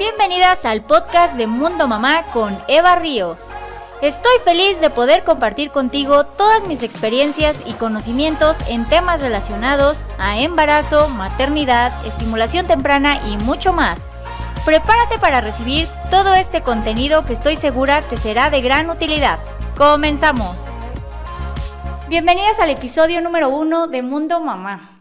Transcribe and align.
Bienvenidas 0.00 0.64
al 0.64 0.80
podcast 0.80 1.34
de 1.34 1.46
Mundo 1.46 1.86
Mamá 1.86 2.22
con 2.32 2.56
Eva 2.68 2.96
Ríos. 2.96 3.36
Estoy 4.00 4.32
feliz 4.46 4.80
de 4.80 4.88
poder 4.88 5.24
compartir 5.24 5.70
contigo 5.72 6.24
todas 6.24 6.66
mis 6.66 6.82
experiencias 6.82 7.58
y 7.66 7.74
conocimientos 7.74 8.56
en 8.70 8.86
temas 8.86 9.20
relacionados 9.20 9.98
a 10.18 10.40
embarazo, 10.40 11.10
maternidad, 11.10 11.92
estimulación 12.06 12.66
temprana 12.66 13.20
y 13.28 13.36
mucho 13.44 13.74
más. 13.74 14.00
Prepárate 14.64 15.18
para 15.18 15.42
recibir 15.42 15.86
todo 16.10 16.32
este 16.32 16.62
contenido 16.62 17.26
que 17.26 17.34
estoy 17.34 17.56
segura 17.56 18.00
te 18.00 18.16
será 18.16 18.48
de 18.48 18.62
gran 18.62 18.88
utilidad. 18.88 19.38
Comenzamos. 19.76 20.56
Bienvenidas 22.08 22.58
al 22.58 22.70
episodio 22.70 23.20
número 23.20 23.50
uno 23.50 23.86
de 23.86 24.00
Mundo 24.00 24.40
Mamá. 24.40 24.96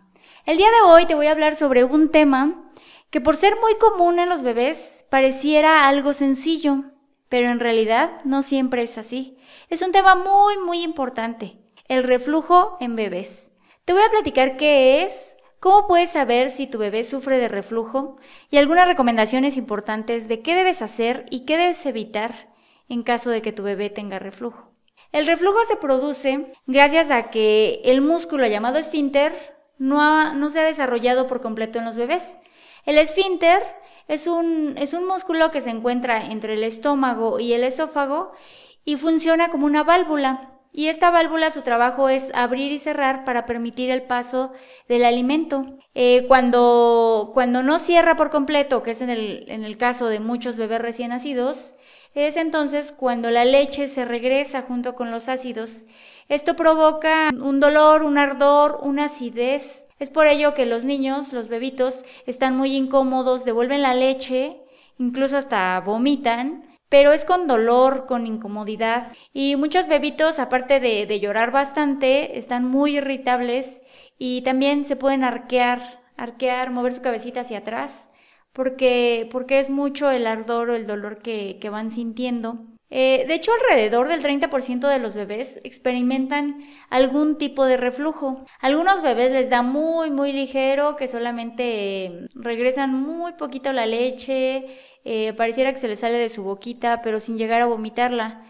El 0.46 0.58
día 0.58 0.68
de 0.68 0.92
hoy 0.92 1.06
te 1.06 1.16
voy 1.16 1.28
a 1.28 1.32
hablar 1.32 1.56
sobre 1.56 1.86
un 1.86 2.12
tema 2.12 2.69
que 3.10 3.22
por 3.22 3.36
ser 3.36 3.58
muy 3.60 3.76
común 3.76 4.20
en 4.20 4.30
los 4.30 4.42
bebés 4.42 5.06
pareciera 5.10 5.88
algo 5.88 6.14
sencillo, 6.14 6.84
pero 7.28 7.50
en 7.50 7.60
realidad 7.60 8.22
no 8.24 8.42
siempre 8.42 8.84
es 8.84 8.98
así. 8.98 9.38
Es 9.70 9.82
un 9.82 9.92
tema 9.92 10.16
muy, 10.16 10.58
muy 10.58 10.84
importante, 10.84 11.58
el 11.88 12.04
reflujo 12.04 12.78
en 12.80 12.96
bebés. 12.96 13.52
Te 13.86 13.94
voy 13.94 14.04
a 14.04 14.12
platicar 14.12 14.58
qué 14.58 15.04
es, 15.04 15.36
cómo 15.60 15.88
puedes 15.88 16.12
saber 16.12 16.52
si 16.52 16.68
tu 16.68 16.78
bebé 16.78 17.04
sufre 17.04 17.40
de 17.40 17.48
reflujo 17.48 18.18
y 18.50 18.58
algunas 18.58 18.88
recomendaciones 18.88 19.58
importantes 19.58 20.28
de 20.28 20.42
qué 20.42 20.56
debes 20.56 20.82
hacer 20.82 21.26
y 21.30 21.46
qué 21.46 21.58
debes 21.58 21.86
evitar 21.86 22.54
en 22.88 23.04
caso 23.04 23.30
de 23.30 23.42
que 23.42 23.52
tu 23.52 23.64
bebé 23.64 23.90
tenga 23.90 24.20
reflujo. 24.20 24.72
El 25.12 25.26
reflujo 25.26 25.58
se 25.68 25.76
produce 25.76 26.54
gracias 26.68 27.10
a 27.10 27.32
que 27.32 27.82
el 27.84 28.02
músculo 28.02 28.46
llamado 28.46 28.78
esfínter 28.78 29.58
no, 29.80 30.34
no 30.36 30.50
se 30.50 30.60
ha 30.60 30.64
desarrollado 30.64 31.26
por 31.26 31.42
completo 31.42 31.80
en 31.80 31.86
los 31.86 31.96
bebés. 31.96 32.38
El 32.86 32.98
esfínter 32.98 33.62
es 34.08 34.28
un, 34.28 34.76
es 34.78 34.94
un 34.94 35.06
músculo 35.06 35.52
que 35.52 35.62
se 35.62 35.70
encuentra 35.70 36.26
entre 36.26 36.56
el 36.56 36.64
estómago 36.64 37.40
y 37.40 37.54
el 37.54 37.64
esófago 37.64 38.32
y 38.84 38.98
funciona 38.98 39.50
como 39.50 39.66
una 39.66 39.84
válvula. 39.84 40.56
Y 40.72 40.88
esta 40.88 41.10
válvula 41.10 41.50
su 41.50 41.62
trabajo 41.62 42.10
es 42.10 42.32
abrir 42.34 42.72
y 42.72 42.80
cerrar 42.80 43.26
para 43.26 43.46
permitir 43.46 43.90
el 43.90 44.04
paso 44.04 44.52
del 44.88 45.04
alimento. 45.04 45.66
Eh, 45.96 46.26
cuando, 46.28 47.32
cuando 47.34 47.64
no 47.64 47.80
cierra 47.80 48.16
por 48.16 48.30
completo, 48.30 48.84
que 48.84 48.92
es 48.92 49.02
en 49.02 49.10
el, 49.10 49.46
en 49.50 49.64
el 49.64 49.78
caso 49.78 50.08
de 50.08 50.20
muchos 50.20 50.56
bebés 50.56 50.82
recién 50.82 51.10
nacidos, 51.10 51.74
es 52.14 52.38
entonces 52.38 52.92
cuando 52.92 53.30
la 53.30 53.46
leche 53.46 53.88
se 53.88 54.06
regresa 54.06 54.64
junto 54.64 54.96
con 54.96 55.12
los 55.12 55.28
ácidos. 55.28 55.86
Esto 56.28 56.56
provoca 56.56 57.30
un 57.32 57.60
dolor, 57.60 58.04
un 58.04 58.18
ardor, 58.18 58.80
una 58.82 59.06
acidez 59.06 59.89
es 60.00 60.10
por 60.10 60.28
ello 60.28 60.54
que 60.54 60.66
los 60.66 60.86
niños, 60.86 61.34
los 61.34 61.50
bebitos, 61.50 62.04
están 62.26 62.56
muy 62.56 62.76
incómodos, 62.76 63.46
devuelven 63.46 63.82
la 63.82 63.94
leche, 63.94 64.62
incluso 64.98 65.38
hasta 65.38 65.80
vomitan, 65.82 66.78
pero 66.90 67.12
es 67.12 67.26
con 67.26 67.48
dolor, 67.48 68.06
con 68.08 68.26
incomodidad. 68.26 69.12
Y 69.34 69.56
muchos 69.56 69.88
bebitos, 69.88 70.40
aparte 70.40 70.80
de, 70.80 71.20
llorar 71.20 71.52
bastante, 71.52 72.38
están 72.38 72.66
muy 72.66 72.98
irritables 72.98 73.82
y 74.18 74.42
también 74.42 74.86
se 74.86 74.96
pueden 74.96 75.24
arquear, 75.24 76.02
arquear, 76.18 76.72
mover 76.72 76.94
su 76.94 77.02
cabecita 77.02 77.42
hacia 77.42 77.60
atrás, 77.60 78.10
porque, 78.54 79.30
porque 79.32 79.60
es 79.60 79.70
mucho 79.70 80.10
el 80.10 80.26
ardor 80.26 80.72
o 80.72 80.76
el 80.76 80.88
dolor 80.88 81.20
que, 81.20 81.58
que 81.62 81.70
van 81.70 81.92
sintiendo. 81.92 82.60
Eh, 82.92 83.26
de 83.28 83.36
hecho, 83.36 83.52
alrededor 83.52 84.08
del 84.08 84.24
30% 84.24 84.88
de 84.88 84.98
los 84.98 85.14
bebés 85.14 85.60
experimentan 85.64 86.64
algún 86.90 87.38
tipo 87.38 87.66
de 87.66 87.78
reflujo. 87.78 88.46
Algunos 88.60 89.04
bebés 89.04 89.32
les 89.32 89.50
da 89.50 89.62
muy, 89.62 90.10
muy 90.10 90.34
ligero, 90.34 90.96
que 90.96 91.08
solamente 91.08 92.06
eh, 92.06 92.28
regresan 92.34 92.94
muy 92.94 93.34
poquito 93.34 93.72
la 93.74 93.86
leche, 93.86 94.66
eh, 95.06 95.34
pareciera 95.34 95.72
que 95.72 95.78
se 95.78 95.88
les 95.88 96.00
sale 96.00 96.18
de 96.18 96.30
su 96.30 96.44
boquita, 96.44 97.02
pero 97.04 97.20
sin 97.20 97.38
llegar 97.38 97.62
a 97.62 97.68
vomitarla. 97.68 98.44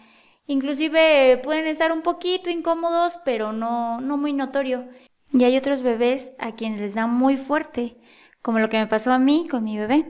Inclusive 0.48 1.40
pueden 1.44 1.68
estar 1.68 1.92
un 1.92 2.02
poquito 2.02 2.50
incómodos, 2.50 3.20
pero 3.26 3.52
no, 3.52 4.00
no 4.02 4.18
muy 4.18 4.34
notorio. 4.34 4.88
Y 5.34 5.44
hay 5.44 5.58
otros 5.58 5.84
bebés 5.84 6.34
a 6.40 6.54
quienes 6.56 6.82
les 6.82 6.96
da 6.96 7.08
muy 7.08 7.38
fuerte, 7.38 7.98
como 8.42 8.60
lo 8.60 8.70
que 8.70 8.78
me 8.80 8.88
pasó 8.88 9.12
a 9.12 9.20
mí 9.20 9.48
con 9.50 9.64
mi 9.66 9.78
bebé. 9.78 10.06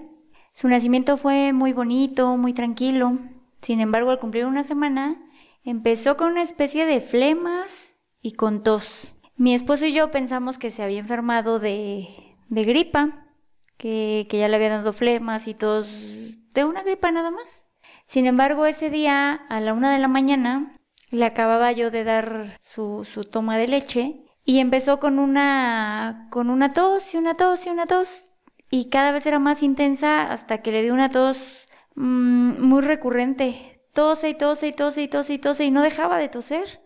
Su 0.53 0.67
nacimiento 0.67 1.17
fue 1.17 1.51
muy 1.51 1.73
bonito, 1.73 2.38
muy 2.38 2.53
tranquilo, 2.53 3.17
sin 3.62 3.81
embargo, 3.81 4.12
al 4.12 4.20
cumplir 4.20 4.46
una 4.46 4.64
semana, 4.64 5.18
empezó 5.64 6.18
con 6.18 6.31
una 6.31 6.42
especie 6.42 6.86
de 6.86 7.02
flemas 7.02 8.00
y 8.22 8.34
con 8.34 8.64
tos. 8.64 9.16
Mi 9.36 9.53
esposo 9.53 9.86
y 9.86 9.94
yo 9.94 10.12
pensamos 10.12 10.58
que 10.58 10.70
se 10.70 10.84
había 10.84 11.00
enfermado 11.00 11.59
de, 11.59 12.08
de 12.50 12.64
gripa, 12.64 13.25
que, 13.78 14.28
que, 14.30 14.38
ya 14.38 14.47
le 14.47 14.56
había 14.56 14.70
dado 14.70 14.92
flemas 14.92 15.47
y 15.47 15.53
tos 15.53 15.90
de 16.53 16.66
una 16.66 16.84
gripa 16.84 17.12
nada 17.12 17.31
más. 17.31 17.66
Sin 18.06 18.25
embargo, 18.25 18.66
ese 18.66 18.90
día, 18.90 19.34
a 19.34 19.59
la 19.59 19.74
una 19.74 19.94
de 19.94 20.00
la 20.00 20.08
mañana, 20.08 20.74
le 21.12 21.26
acababa 21.26 21.72
yo 21.72 21.91
de 21.91 22.03
dar 22.03 22.58
su, 22.62 23.06
su 23.06 23.24
toma 23.24 23.58
de 23.58 23.68
leche 23.68 24.26
y 24.44 24.59
empezó 24.59 25.00
con 25.00 25.20
una, 25.20 26.28
con 26.31 26.50
una 26.50 26.74
tos 26.74 27.14
y 27.14 27.18
una 27.18 27.36
tos 27.36 27.66
y 27.66 27.70
una 27.70 27.86
tos. 27.86 28.30
Y 28.72 28.90
cada 28.90 29.12
vez 29.12 29.26
era 29.26 29.40
más 29.40 29.64
intensa 29.64 30.31
hasta 30.31 30.62
que 30.62 30.72
le 30.72 30.84
dio 30.84 30.94
una 30.94 31.09
tos 31.09 31.69
Mm, 31.99 32.61
muy 32.61 32.81
recurrente. 32.81 33.81
Tose 33.93 34.29
y 34.29 34.33
tose 34.33 34.67
y 34.67 34.71
tose 34.71 35.03
y 35.03 35.07
tose 35.09 35.33
y 35.33 35.37
tose 35.39 35.65
y 35.65 35.71
no 35.71 35.81
dejaba 35.81 36.17
de 36.17 36.29
toser. 36.29 36.81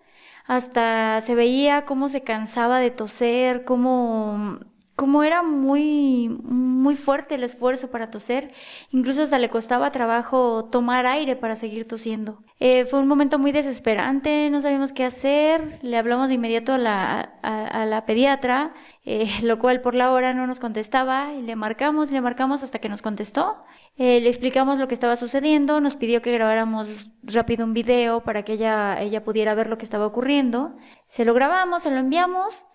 Hasta 0.48 1.22
se 1.22 1.36
veía 1.36 1.86
cómo 1.86 2.10
se 2.10 2.22
cansaba 2.22 2.80
de 2.80 2.92
toser, 2.92 3.64
cómo 3.64 4.60
como 4.96 5.24
era 5.24 5.42
muy, 5.42 6.30
muy 6.44 6.96
fuerte 6.96 7.36
el 7.36 7.44
esfuerzo 7.44 7.90
para 7.90 8.12
toser, 8.12 8.52
incluso 8.92 9.24
hasta 9.24 9.40
le 9.40 9.50
costaba 9.50 9.92
trabajo 9.92 10.66
tomar 10.66 11.08
aire 11.08 11.36
para 11.36 11.56
seguir 11.56 11.88
tosiendo. 11.88 12.44
Eh, 12.60 12.86
fue 12.86 13.00
un 13.00 13.08
momento 13.08 13.40
muy 13.40 13.52
desesperante, 13.52 14.50
no 14.52 14.62
sabíamos 14.62 14.94
qué 14.94 15.04
hacer, 15.04 15.80
le 15.82 15.98
hablamos 15.98 16.30
de 16.30 16.36
inmediato 16.36 16.74
a 16.74 16.78
la, 16.78 17.22
a, 17.42 17.86
la 17.86 18.06
pediatra, 18.06 18.74
eh, 19.04 19.28
lo 19.42 19.58
cual 19.58 19.82
por 19.82 19.96
la 19.96 20.12
hora 20.12 20.34
no 20.34 20.46
nos 20.46 20.60
contestaba, 20.60 21.34
y 21.34 21.42
le 21.42 21.56
marcamos 21.56 22.12
le 22.12 22.22
marcamos 22.22 22.62
hasta 22.62 22.80
que 22.80 22.90
nos 22.90 23.02
contestó. 23.02 23.58
Eh, 23.96 24.22
le 24.22 24.30
explicamos 24.30 24.80
lo 24.80 24.88
que 24.88 24.96
estaba 24.96 25.16
sucediendo, 25.16 25.80
nos 25.80 25.96
pidió 25.96 26.22
que 26.24 26.32
grabáramos 26.32 27.12
rápido 27.22 27.64
un 27.64 27.74
video 27.74 28.24
para 28.24 28.44
que 28.44 28.54
ella, 28.54 29.00
ella 29.00 29.24
pudiera 29.24 29.54
ver 29.54 29.68
lo 29.68 29.78
que 29.78 29.86
estaba 29.86 30.08
ocurriendo. 30.08 30.76
Se 31.06 31.26
lo 31.26 31.34
grabamos, 31.36 31.84
se 31.84 31.92
lo 31.92 31.98
enviamos 31.98 32.66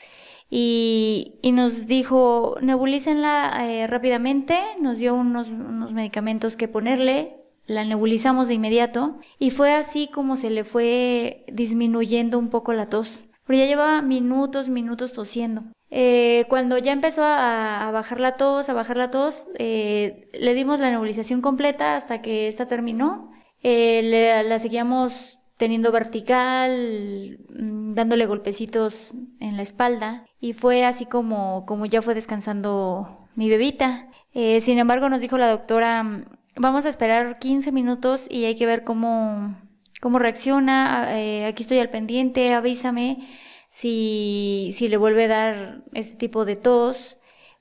y, 0.49 1.39
y 1.43 1.53
nos 1.53 1.87
dijo 1.87 2.57
nebulícenla 2.61 3.67
eh, 3.69 3.87
rápidamente, 3.89 4.61
nos 4.81 4.99
dio 4.99 5.15
unos, 5.15 5.49
unos 5.51 5.93
medicamentos 5.93 6.55
que 6.55 6.69
ponerle, 6.69 7.35
la 7.67 7.85
nebulizamos 7.85 8.49
de 8.49 8.55
inmediato 8.55 9.19
y 9.39 9.51
fue 9.51 9.75
así 9.75 10.09
como 10.09 10.37
se 10.37 10.51
le 10.51 10.65
fue 10.65 11.45
disminuyendo 11.53 12.39
un 12.39 12.49
poco 12.49 12.73
la 12.73 12.87
tos. 12.87 13.27
Pero 13.45 13.59
ya 13.59 13.67
llevaba 13.67 14.03
minutos, 14.03 14.69
minutos 14.69 15.13
tosiendo. 15.13 15.65
Eh, 15.91 16.45
cuando 16.49 16.79
ya 16.79 16.93
empezó 16.93 17.25
a, 17.25 17.89
a, 17.89 17.91
bajar 17.91 18.21
la 18.21 18.33
tos, 18.33 18.69
a 18.69 18.75
bajar 18.75 18.97
la 18.97 19.11
tos, 19.11 19.49
eh, 19.59 20.29
le 20.33 20.55
dimos 20.55 20.81
la 20.81 20.91
nebulización 20.91 21.41
completa 21.41 21.97
hasta 21.97 22.21
que 22.21 22.47
esta 22.47 22.67
terminó. 22.67 23.31
Eh, 23.63 24.45
la 24.47 24.59
seguíamos 24.59 25.41
teniendo 25.57 25.93
vertical, 25.93 27.41
mm, 27.51 27.95
dándole 27.95 28.27
golpecitos 28.27 29.15
en 29.41 29.57
la 29.57 29.63
espalda 29.63 30.25
y 30.41 30.53
fue 30.53 30.85
así 30.85 31.05
como, 31.05 31.67
como 31.67 31.85
ya 31.85 32.01
fue 32.01 32.15
descansando 32.15 33.29
mi 33.35 33.51
bebita. 33.51 34.09
Eh, 34.33 34.61
sin 34.61 34.79
embargo, 34.79 35.09
nos 35.09 35.21
dijo 35.21 35.37
la 35.37 35.51
doctora, 35.51 36.25
vamos 36.57 36.87
a 36.87 36.89
esperar 36.89 37.39
15 37.39 37.73
minutos 37.73 38.27
y 38.31 38.45
hay 38.45 38.55
que 38.55 38.67
ver 38.67 38.85
cómo, 38.85 39.57
cómo 40.01 40.19
reacciona, 40.19 41.19
eh, 41.19 41.47
aquí 41.47 41.65
estoy 41.65 41.79
al 41.81 41.91
pendiente, 41.91 42.55
avísame 42.55 43.29
si, 43.69 44.71
si 44.73 44.89
le 44.89 44.97
vuelve 44.97 45.25
a 45.25 45.29
dar 45.29 45.85
este 45.93 46.17
tipo 46.17 46.45
de 46.45 46.57
tos 46.57 47.19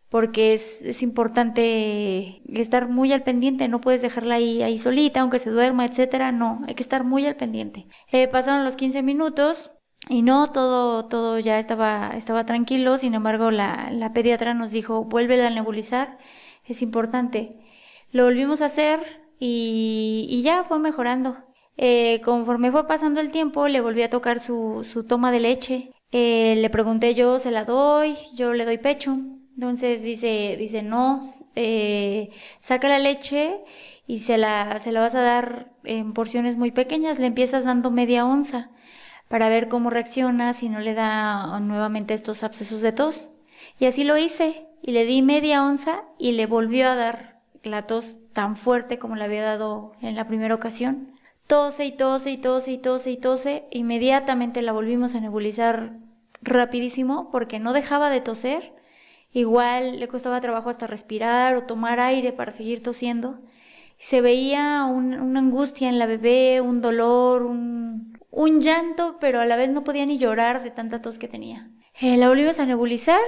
porque 0.09 0.53
es, 0.53 0.81
es, 0.83 1.03
importante 1.03 2.41
estar 2.47 2.87
muy 2.87 3.11
al 3.11 3.23
pendiente, 3.23 3.67
no 3.67 3.81
puedes 3.81 4.01
dejarla 4.01 4.35
ahí, 4.35 4.63
ahí 4.63 4.77
solita, 4.77 5.19
aunque 5.21 5.39
se 5.39 5.49
duerma, 5.49 5.85
etcétera, 5.85 6.31
no, 6.31 6.61
hay 6.67 6.75
que 6.75 6.83
estar 6.83 7.03
muy 7.03 7.25
al 7.25 7.35
pendiente. 7.35 7.87
Eh, 8.11 8.27
pasaron 8.29 8.63
los 8.63 8.77
15 8.77 9.03
minutos 9.03 9.71
y 10.09 10.21
no, 10.21 10.47
todo, 10.47 11.07
todo 11.07 11.39
ya 11.39 11.59
estaba, 11.59 12.11
estaba 12.15 12.45
tranquilo, 12.45 12.97
sin 12.97 13.13
embargo 13.15 13.51
la, 13.51 13.89
la 13.91 14.13
pediatra 14.13 14.53
nos 14.53 14.71
dijo, 14.71 15.03
vuelve 15.03 15.45
a 15.45 15.49
nebulizar, 15.49 16.17
es 16.65 16.81
importante. 16.81 17.59
Lo 18.11 18.23
volvimos 18.25 18.61
a 18.61 18.65
hacer 18.65 19.01
y, 19.39 20.27
y 20.29 20.41
ya 20.41 20.63
fue 20.63 20.79
mejorando. 20.79 21.37
Eh, 21.77 22.21
conforme 22.23 22.71
fue 22.71 22.87
pasando 22.87 23.19
el 23.21 23.31
tiempo, 23.31 23.67
le 23.67 23.81
volví 23.81 24.01
a 24.01 24.09
tocar 24.09 24.39
su, 24.39 24.83
su 24.83 25.05
toma 25.05 25.31
de 25.31 25.39
leche. 25.39 25.91
Eh, 26.11 26.55
le 26.57 26.69
pregunté 26.69 27.13
yo, 27.13 27.39
¿se 27.39 27.51
la 27.51 27.65
doy? 27.65 28.17
Yo 28.35 28.53
le 28.53 28.65
doy 28.65 28.77
pecho. 28.77 29.17
Entonces 29.55 30.03
dice, 30.03 30.55
dice, 30.59 30.83
no, 30.83 31.19
eh, 31.55 32.29
saca 32.59 32.87
la 32.87 32.99
leche 32.99 33.63
y 34.05 34.19
se 34.19 34.37
la, 34.37 34.77
se 34.79 34.91
la 34.91 35.01
vas 35.01 35.15
a 35.15 35.21
dar 35.21 35.71
en 35.83 36.13
porciones 36.13 36.57
muy 36.57 36.71
pequeñas, 36.71 37.17
le 37.17 37.25
empiezas 37.25 37.65
dando 37.65 37.89
media 37.89 38.25
onza 38.25 38.69
para 39.27 39.49
ver 39.49 39.67
cómo 39.67 39.89
reacciona 39.89 40.53
si 40.53 40.69
no 40.69 40.79
le 40.79 40.93
da 40.93 41.59
nuevamente 41.59 42.13
estos 42.13 42.43
abscesos 42.43 42.81
de 42.81 42.91
tos. 42.91 43.29
Y 43.79 43.85
así 43.85 44.03
lo 44.03 44.17
hice 44.17 44.67
y 44.83 44.91
le 44.91 45.05
di 45.05 45.23
media 45.23 45.65
onza 45.65 46.03
y 46.19 46.33
le 46.33 46.45
volvió 46.45 46.87
a 46.87 46.95
dar 46.95 47.41
la 47.63 47.81
tos 47.81 48.19
tan 48.33 48.55
fuerte 48.55 48.99
como 48.99 49.15
le 49.15 49.25
había 49.25 49.43
dado 49.43 49.93
en 50.01 50.15
la 50.15 50.27
primera 50.27 50.55
ocasión. 50.55 51.16
Tose 51.47 51.85
y 51.85 51.91
tose 51.93 52.31
y 52.31 52.37
tose 52.37 52.73
y 52.73 52.77
tose 52.77 53.11
y 53.11 53.17
tose. 53.17 53.63
Inmediatamente 53.71 54.61
la 54.61 54.73
volvimos 54.73 55.15
a 55.15 55.21
nebulizar 55.21 55.93
rapidísimo 56.41 57.31
porque 57.31 57.57
no 57.59 57.71
dejaba 57.71 58.09
de 58.09 58.19
toser. 58.19 58.73
Igual 59.31 59.99
le 59.99 60.09
costaba 60.09 60.41
trabajo 60.41 60.69
hasta 60.69 60.87
respirar 60.87 61.55
o 61.55 61.63
tomar 61.63 62.01
aire 62.01 62.33
para 62.33 62.51
seguir 62.51 62.83
tosiendo. 62.83 63.39
Se 63.97 64.19
veía 64.19 64.85
una 64.85 65.39
angustia 65.39 65.87
en 65.87 65.99
la 65.99 66.05
bebé, 66.05 66.59
un 66.59 66.81
dolor, 66.81 67.43
un, 67.43 68.17
llanto, 68.59 69.17
pero 69.19 69.39
a 69.39 69.45
la 69.45 69.55
vez 69.55 69.71
no 69.71 69.83
podía 69.83 70.05
ni 70.05 70.17
llorar 70.17 70.63
de 70.63 70.71
tanta 70.71 71.01
tos 71.01 71.17
que 71.17 71.27
tenía. 71.29 71.71
Eh, 71.99 72.17
la 72.17 72.27
volvimos 72.27 72.59
a 72.59 72.65
nebulizar 72.65 73.21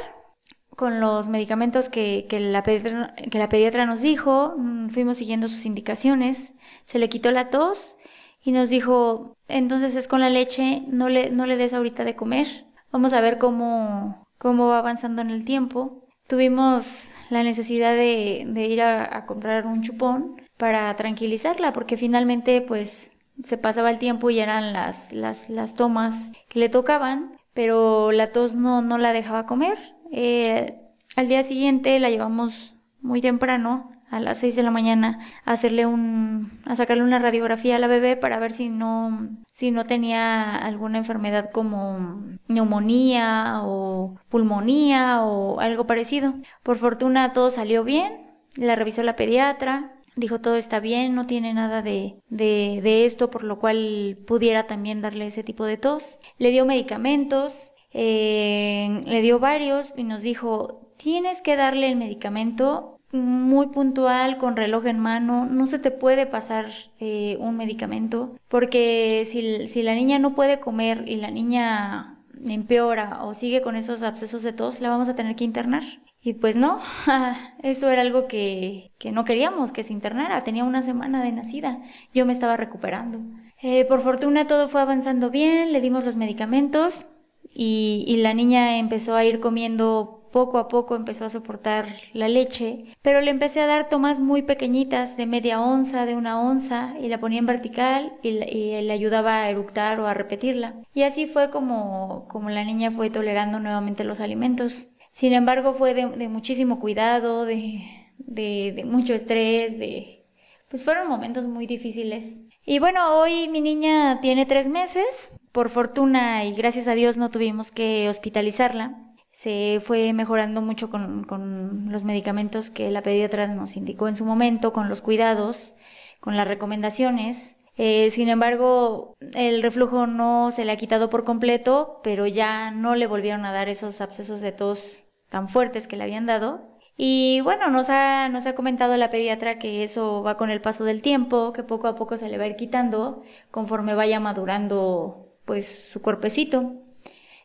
con 0.76 1.00
los 1.00 1.28
medicamentos 1.28 1.90
que, 1.90 2.28
que, 2.30 2.40
la 2.40 2.64
pediatra, 2.64 3.16
que 3.16 3.40
la 3.40 3.50
pediatra 3.50 3.86
nos 3.86 4.02
dijo. 4.02 4.56
Mm, 4.58 4.90
fuimos 4.90 5.18
siguiendo 5.18 5.48
sus 5.48 5.66
indicaciones. 5.66 6.54
Se 6.86 7.00
le 7.00 7.10
quitó 7.10 7.32
la 7.32 7.50
tos 7.50 7.98
y 8.42 8.52
nos 8.52 8.70
dijo, 8.70 9.36
entonces 9.48 9.96
es 9.96 10.08
con 10.08 10.22
la 10.22 10.30
leche, 10.30 10.84
no 10.88 11.10
le, 11.10 11.30
no 11.30 11.46
le 11.46 11.58
des 11.58 11.74
ahorita 11.74 12.04
de 12.04 12.16
comer. 12.16 12.48
Vamos 12.92 13.14
a 13.14 13.22
ver 13.22 13.38
cómo, 13.38 14.28
cómo 14.38 14.68
va 14.68 14.80
avanzando 14.80 15.22
en 15.22 15.30
el 15.30 15.46
tiempo. 15.46 16.08
Tuvimos 16.28 17.12
la 17.30 17.44
necesidad 17.44 17.94
de, 17.94 18.68
ir 18.70 18.82
a, 18.82 19.18
a, 19.18 19.26
comprar 19.26 19.68
un 19.68 19.82
chupón 19.82 20.42
para 20.58 20.96
tranquilizarla, 20.96 21.74
porque 21.74 21.98
finalmente 21.98 22.62
pues 22.62 23.12
se 23.44 23.58
pasaba 23.58 23.90
el 23.90 24.00
tiempo 24.00 24.30
y 24.30 24.40
eran 24.40 24.74
las, 24.74 25.12
las, 25.14 25.50
las 25.50 25.76
tomas 25.76 26.32
que 26.50 26.60
le 26.60 26.70
tocaban, 26.70 27.38
pero 27.54 28.12
la 28.12 28.28
tos 28.28 28.56
no, 28.56 28.82
no 28.82 28.98
la 28.98 29.14
dejaba 29.14 29.46
comer. 29.46 29.78
Eh, 30.12 30.80
al 31.16 31.28
día 31.28 31.44
siguiente 31.44 32.00
la 32.00 32.10
llevamos 32.10 32.76
muy 33.02 33.22
temprano 33.22 33.92
a 34.10 34.20
las 34.20 34.40
6 34.40 34.56
de 34.56 34.64
la 34.64 34.72
mañana 34.72 35.20
a 35.46 35.54
hacerle 35.54 35.86
un 35.86 36.60
a 36.66 36.76
sacarle 36.76 37.04
una 37.04 37.20
radiografía 37.20 37.76
a 37.76 37.80
la 37.80 37.88
bebé 37.88 38.18
para 38.18 38.40
ver 38.40 38.52
si 38.52 38.70
no 38.70 39.30
si 39.54 39.72
no 39.72 39.84
tenía 39.84 40.56
alguna 40.56 40.98
enfermedad 40.98 41.52
como 41.52 42.24
neumonía 42.48 43.62
o 43.64 44.16
pulmonía 44.30 45.22
o 45.24 45.60
algo 45.60 45.86
parecido. 45.86 46.36
Por 46.64 46.78
fortuna 46.78 47.34
todo 47.34 47.50
salió 47.50 47.84
bien, 47.84 48.32
la 48.56 48.76
revisó 48.76 49.04
la 49.04 49.16
pediatra, 49.16 49.94
dijo 50.16 50.40
todo 50.40 50.56
está 50.56 50.80
bien, 50.80 51.14
no 51.16 51.26
tiene 51.26 51.54
nada 51.54 51.82
de, 51.82 52.16
de, 52.30 52.80
de 52.82 53.06
esto 53.06 53.30
por 53.30 53.44
lo 53.44 53.60
cual 53.60 54.18
pudiera 54.26 54.66
también 54.66 55.02
darle 55.02 55.26
ese 55.26 55.44
tipo 55.44 55.66
de 55.66 55.78
tos. 55.78 56.20
Le 56.38 56.52
dio 56.52 56.66
medicamentos, 56.66 57.74
eh, 57.92 59.02
le 59.06 59.22
dio 59.22 59.40
varios 59.40 59.92
y 59.96 60.04
nos 60.04 60.22
dijo 60.22 60.94
tienes 60.98 61.42
que 61.42 61.56
darle 61.56 61.90
el 61.90 61.96
medicamento 61.96 62.99
muy 63.12 63.68
puntual, 63.68 64.38
con 64.38 64.56
reloj 64.56 64.86
en 64.86 65.00
mano, 65.00 65.46
no 65.46 65.66
se 65.68 65.80
te 65.80 65.92
puede 65.92 66.26
pasar 66.28 66.68
eh, 67.00 67.38
un 67.40 67.58
medicamento, 67.58 68.36
porque 68.48 69.24
si, 69.26 69.68
si 69.68 69.84
la 69.84 69.96
niña 69.96 70.20
no 70.20 70.36
puede 70.36 70.60
comer 70.60 71.04
y 71.08 71.18
la 71.18 71.32
niña 71.32 72.20
empeora 72.48 73.24
o 73.24 73.34
sigue 73.34 73.62
con 73.62 73.76
esos 73.76 74.04
abscesos 74.04 74.44
de 74.44 74.54
tos, 74.54 74.82
la 74.82 74.90
vamos 74.90 75.10
a 75.10 75.16
tener 75.16 75.36
que 75.36 75.44
internar. 75.44 75.84
Y 76.22 76.34
pues 76.34 76.58
no, 76.58 76.80
eso 77.64 77.90
era 77.90 78.02
algo 78.02 78.28
que, 78.28 78.92
que 78.98 79.12
no 79.12 79.24
queríamos 79.24 79.72
que 79.72 79.84
se 79.84 79.94
internara. 79.94 80.44
Tenía 80.44 80.64
una 80.64 80.82
semana 80.82 81.24
de 81.24 81.32
nacida, 81.32 81.80
yo 82.14 82.26
me 82.26 82.34
estaba 82.34 82.58
recuperando. 82.58 83.20
Eh, 83.62 83.86
por 83.86 84.02
fortuna 84.02 84.48
todo 84.48 84.68
fue 84.68 84.82
avanzando 84.82 85.30
bien, 85.30 85.72
le 85.72 85.82
dimos 85.82 86.06
los 86.06 86.16
medicamentos 86.16 87.06
y, 87.54 88.04
y 88.08 88.18
la 88.18 88.34
niña 88.34 88.78
empezó 88.78 89.16
a 89.16 89.26
ir 89.26 89.40
comiendo 89.40 90.19
poco 90.32 90.58
a 90.58 90.68
poco 90.68 90.96
empezó 90.96 91.26
a 91.26 91.30
soportar 91.30 91.88
la 92.14 92.28
leche, 92.28 92.86
pero 93.02 93.22
le 93.22 93.32
empecé 93.32 93.62
a 93.62 93.68
dar 93.68 93.90
tomas 93.90 94.20
muy 94.20 94.42
pequeñitas, 94.42 95.18
de 95.18 95.26
media 95.26 95.62
onza, 95.62 96.06
de 96.06 96.16
una 96.16 96.42
onza, 96.42 96.94
y 97.00 97.08
la 97.08 97.20
ponía 97.20 97.40
en 97.40 97.46
vertical 97.46 98.14
y, 98.22 98.32
le 98.32 98.92
ayudaba 98.94 99.44
a 99.44 99.50
eructar 99.50 100.00
o 100.00 100.08
a 100.08 100.14
repetirla. 100.14 100.76
Y 100.94 101.04
así 101.04 101.28
fue 101.28 101.50
como, 101.50 102.28
como 102.28 102.50
la 102.50 102.64
niña 102.64 102.92
fue 102.92 103.10
tolerando 103.10 103.60
nuevamente 103.60 104.04
los 104.04 104.20
alimentos. 104.20 104.88
Sin 105.12 105.34
embargo, 105.34 105.74
fue 105.74 105.94
de, 105.94 106.28
muchísimo 106.30 106.80
cuidado, 106.80 107.46
de, 107.46 107.82
de, 108.18 108.74
de 108.76 108.84
mucho 108.86 109.14
estrés, 109.14 109.78
de... 109.78 110.26
Pues 110.70 110.84
fueron 110.84 111.08
momentos 111.08 111.48
muy 111.48 111.66
difíciles. 111.66 112.42
Y 112.64 112.78
bueno, 112.78 113.20
hoy 113.20 113.48
mi 113.48 113.60
niña 113.60 114.20
tiene 114.22 114.46
tres 114.46 114.68
meses. 114.68 115.34
Por 115.52 115.70
fortuna 115.70 116.46
y 116.46 116.54
gracias 116.54 116.88
a 116.88 116.94
Dios 116.94 117.18
no 117.18 117.32
tuvimos 117.32 117.72
que 117.72 118.08
hospitalizarla 118.08 119.09
se 119.40 119.80
fue 119.82 120.12
mejorando 120.12 120.60
mucho 120.62 120.90
con, 120.90 121.24
con, 121.24 121.94
los 121.94 122.04
medicamentos 122.04 122.70
que 122.70 122.92
la 122.92 123.02
pediatra 123.02 123.48
nos 123.48 123.78
indicó 123.78 124.10
en 124.10 124.18
su 124.18 124.26
momento, 124.26 124.74
con 124.74 124.90
los 124.90 125.02
cuidados, 125.02 125.72
con 126.20 126.36
las 126.36 126.46
recomendaciones. 126.46 127.56
Eh, 127.78 128.10
sin 128.10 128.28
embargo, 128.28 129.16
el 129.22 129.64
reflujo 129.64 130.08
no 130.08 130.52
se 130.52 130.66
le 130.66 130.74
ha 130.74 130.76
quitado 130.76 131.10
por 131.10 131.24
completo, 131.24 132.02
pero 132.04 132.28
ya 132.28 132.72
no 132.72 132.96
le 132.96 133.08
volvieron 133.08 133.46
a 133.46 133.54
dar 133.54 133.70
esos 133.70 134.02
abscesos 134.02 134.42
de 134.42 134.52
tos 134.52 135.06
tan 135.30 135.48
fuertes 135.48 135.88
que 135.88 135.96
le 135.96 136.04
habían 136.04 136.26
dado. 136.26 136.78
Y 136.98 137.40
bueno, 137.40 137.70
nos 137.70 137.90
ha, 137.90 138.28
nos 138.28 138.46
ha 138.46 138.56
comentado 138.56 138.98
la 138.98 139.10
pediatra 139.10 139.58
que 139.58 139.86
eso 139.86 140.22
va 140.22 140.36
con 140.36 140.50
el 140.50 140.60
paso 140.60 140.84
del 140.84 141.02
tiempo, 141.02 141.54
que 141.54 141.64
poco 141.64 141.88
a 141.88 141.96
poco 141.96 142.18
se 142.18 142.28
le 142.28 142.38
va 142.38 142.44
a 142.44 142.48
ir 142.48 142.58
quitando 142.58 143.24
conforme 143.52 143.96
vaya 143.96 144.20
madurando 144.20 145.30
pues 145.46 145.92
su 145.94 146.02
cuerpecito. 146.02 146.89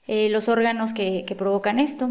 Eh, 0.06 0.28
los 0.30 0.48
órganos 0.48 0.92
que, 0.92 1.24
provocan 1.36 1.78
esto. 1.78 2.10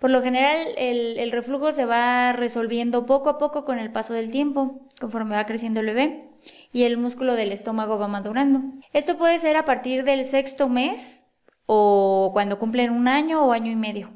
Por 0.00 0.10
lo 0.10 0.22
general, 0.22 0.58
el, 0.76 1.30
reflujo 1.30 1.72
se 1.72 1.84
va 1.84 2.32
resolviendo 2.32 3.06
poco 3.06 3.30
a 3.30 3.38
poco 3.38 3.64
con 3.64 3.78
el 3.78 3.92
paso 3.92 4.12
del 4.12 4.30
tiempo, 4.30 4.88
conforme 5.00 5.36
va 5.36 5.46
creciendo 5.46 5.80
el 5.80 5.86
bebé, 5.86 6.28
y 6.72 6.82
el 6.82 6.98
músculo 6.98 7.34
del 7.34 7.52
estómago 7.52 7.98
va 7.98 8.08
madurando. 8.08 8.60
Esto 8.92 9.16
puede 9.16 9.38
ser 9.38 9.56
a 9.56 9.64
partir 9.64 10.04
del 10.04 10.24
sexto 10.24 10.68
mes 10.68 11.24
o 11.66 12.30
cuando 12.32 12.58
cumplen 12.58 12.90
un 12.90 13.08
año 13.08 13.46
o 13.46 13.52
año 13.52 13.70
y 13.70 13.76
medio. 13.76 14.10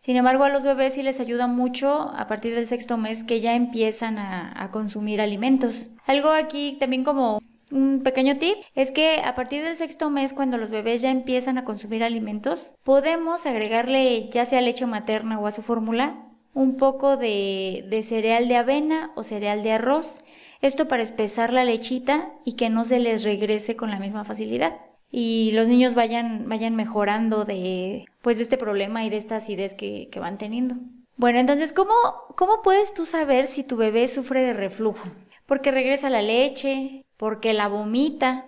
Sin 0.00 0.16
embargo, 0.16 0.44
a 0.44 0.48
los 0.48 0.64
bebés 0.64 0.94
sí 0.94 1.02
les 1.02 1.20
ayuda 1.20 1.46
mucho 1.46 2.12
a 2.14 2.26
partir 2.26 2.54
del 2.54 2.66
sexto 2.66 2.96
mes 2.96 3.24
que 3.24 3.40
ya 3.40 3.54
empiezan 3.54 4.18
a 4.18 4.70
consumir 4.70 5.20
alimentos. 5.20 5.90
Algo 6.06 6.30
aquí 6.30 6.76
también 6.78 7.04
como 7.04 7.40
un 7.74 8.02
pequeño 8.02 8.38
tip 8.38 8.56
es 8.74 8.90
que 8.92 9.20
a 9.24 9.34
partir 9.34 9.64
del 9.64 9.76
sexto 9.76 10.08
mes, 10.08 10.32
cuando 10.32 10.56
los 10.56 10.70
bebés 10.70 11.02
ya 11.02 11.10
empiezan 11.10 11.58
a 11.58 11.64
consumir 11.64 12.04
alimentos, 12.04 12.76
podemos 12.84 13.44
agregarle 13.46 14.28
ya 14.30 14.44
sea 14.44 14.60
leche 14.60 14.86
materna 14.86 15.40
o 15.40 15.46
a 15.46 15.52
su 15.52 15.62
fórmula 15.62 16.28
un 16.54 16.76
poco 16.76 17.16
de, 17.16 17.84
de 17.90 18.02
cereal 18.02 18.46
de 18.46 18.56
avena 18.56 19.10
o 19.16 19.24
cereal 19.24 19.64
de 19.64 19.72
arroz. 19.72 20.20
Esto 20.62 20.86
para 20.86 21.02
espesar 21.02 21.52
la 21.52 21.64
lechita 21.64 22.32
y 22.44 22.52
que 22.52 22.70
no 22.70 22.84
se 22.84 23.00
les 23.00 23.24
regrese 23.24 23.74
con 23.74 23.90
la 23.90 23.98
misma 23.98 24.24
facilidad 24.24 24.76
y 25.16 25.52
los 25.52 25.68
niños 25.68 25.94
vayan, 25.94 26.48
vayan 26.48 26.74
mejorando 26.74 27.44
de, 27.44 28.04
pues, 28.20 28.38
de 28.38 28.42
este 28.42 28.58
problema 28.58 29.04
y 29.04 29.10
de 29.10 29.16
esta 29.16 29.36
acidez 29.36 29.74
que, 29.74 30.08
que 30.10 30.18
van 30.18 30.38
teniendo. 30.38 30.74
Bueno, 31.16 31.38
entonces, 31.38 31.72
¿cómo, 31.72 31.94
¿cómo 32.36 32.62
puedes 32.62 32.92
tú 32.92 33.06
saber 33.06 33.46
si 33.46 33.62
tu 33.62 33.76
bebé 33.76 34.08
sufre 34.08 34.42
de 34.42 34.52
reflujo? 34.52 35.08
Porque 35.46 35.70
regresa 35.70 36.10
la 36.10 36.20
leche, 36.20 37.03
porque 37.24 37.54
la 37.54 37.68
vomita. 37.68 38.44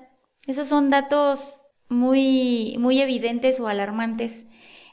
Esos 0.46 0.68
son 0.68 0.90
datos 0.90 1.62
muy, 1.88 2.76
muy 2.78 3.00
evidentes 3.00 3.58
o 3.58 3.68
alarmantes 3.68 4.44